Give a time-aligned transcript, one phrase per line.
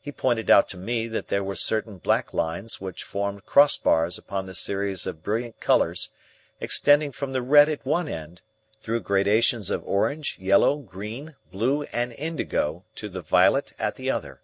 [0.00, 4.46] He pointed out to me that there were certain black lines which formed crossbars upon
[4.46, 6.10] the series of brilliant colours
[6.60, 8.40] extending from the red at one end
[8.80, 14.40] through gradations of orange, yellow, green, blue, and indigo to the violet at the other.